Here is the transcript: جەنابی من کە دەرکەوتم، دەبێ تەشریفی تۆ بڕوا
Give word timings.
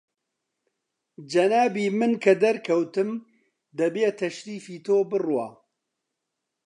جەنابی 1.31 1.85
من 1.99 2.13
کە 2.23 2.33
دەرکەوتم، 2.43 3.09
دەبێ 3.79 4.07
تەشریفی 4.19 4.77
تۆ 4.85 4.95
بڕوا 5.09 5.47